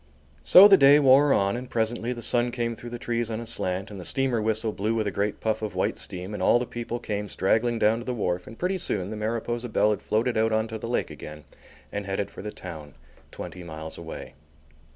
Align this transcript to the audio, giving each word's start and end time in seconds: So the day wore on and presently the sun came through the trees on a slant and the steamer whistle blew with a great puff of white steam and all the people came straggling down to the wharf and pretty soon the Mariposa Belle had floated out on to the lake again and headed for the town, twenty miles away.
So 0.41 0.67
the 0.67 0.77
day 0.77 0.97
wore 0.99 1.31
on 1.31 1.55
and 1.55 1.69
presently 1.69 2.11
the 2.11 2.23
sun 2.23 2.49
came 2.51 2.75
through 2.75 2.89
the 2.89 2.97
trees 2.97 3.29
on 3.29 3.39
a 3.39 3.45
slant 3.45 3.91
and 3.91 3.99
the 3.99 4.03
steamer 4.03 4.41
whistle 4.41 4.71
blew 4.71 4.95
with 4.95 5.05
a 5.05 5.11
great 5.11 5.39
puff 5.39 5.61
of 5.61 5.75
white 5.75 5.95
steam 5.99 6.33
and 6.33 6.41
all 6.41 6.57
the 6.57 6.65
people 6.65 6.97
came 6.97 7.29
straggling 7.29 7.77
down 7.77 7.99
to 7.99 8.05
the 8.05 8.13
wharf 8.15 8.47
and 8.47 8.57
pretty 8.57 8.79
soon 8.79 9.11
the 9.11 9.15
Mariposa 9.15 9.69
Belle 9.69 9.91
had 9.91 10.01
floated 10.01 10.37
out 10.37 10.51
on 10.51 10.67
to 10.69 10.79
the 10.79 10.89
lake 10.89 11.11
again 11.11 11.43
and 11.91 12.07
headed 12.07 12.31
for 12.31 12.41
the 12.41 12.49
town, 12.49 12.95
twenty 13.29 13.61
miles 13.61 13.95
away. 13.95 14.33